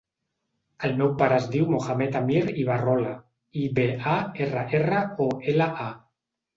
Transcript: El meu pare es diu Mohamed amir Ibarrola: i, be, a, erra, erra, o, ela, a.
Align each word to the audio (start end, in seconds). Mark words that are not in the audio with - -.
El 0.87 0.95
meu 1.01 1.11
pare 1.19 1.37
es 1.41 1.45
diu 1.57 1.67
Mohamed 1.75 2.17
amir 2.21 2.41
Ibarrola: 2.63 3.13
i, 3.65 3.69
be, 3.79 3.89
a, 4.19 4.19
erra, 4.49 4.69
erra, 4.83 5.07
o, 5.31 5.33
ela, 5.57 5.75
a. 5.91 5.97